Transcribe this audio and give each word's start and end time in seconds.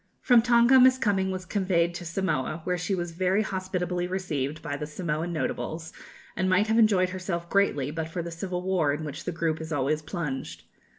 From 0.23 0.41
Tonga 0.41 0.79
Miss 0.79 0.97
Cumming 0.97 1.29
was 1.29 1.45
conveyed 1.45 1.93
to 1.93 2.05
Samoa, 2.05 2.61
where 2.63 2.75
she 2.75 2.95
was 2.95 3.11
very 3.11 3.43
hospitably 3.43 4.07
received 4.07 4.63
by 4.63 4.75
the 4.75 4.87
Samoan 4.87 5.31
notables, 5.31 5.93
and 6.35 6.49
might 6.49 6.65
have 6.65 6.79
enjoyed 6.79 7.09
herself 7.09 7.51
greatly, 7.51 7.91
but 7.91 8.07
for 8.09 8.23
the 8.23 8.31
civil 8.31 8.63
war 8.63 8.91
in 8.93 9.03
which 9.03 9.25
the 9.25 9.31
group 9.31 9.61
is 9.61 9.71
always 9.71 10.01
plunged. 10.01 10.63